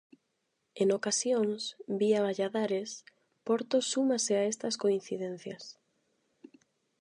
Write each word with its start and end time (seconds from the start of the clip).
En 0.81 0.87
ocasións, 0.99 1.61
vía 1.99 2.19
Valladares, 2.27 2.91
Porto 3.45 3.77
súmase 3.91 4.33
a 4.37 4.43
estas 4.51 4.75
coincidencias. 4.83 5.63